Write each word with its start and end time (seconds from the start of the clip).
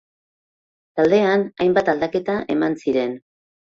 Taldean 1.01 1.45
hainbat 1.67 1.95
aldaketa 1.97 2.43
eman 2.59 2.83
ziren. 2.85 3.19